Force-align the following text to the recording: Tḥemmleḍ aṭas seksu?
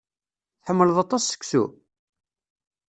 Tḥemmleḍ 0.59 0.97
aṭas 1.03 1.23
seksu? 1.25 1.63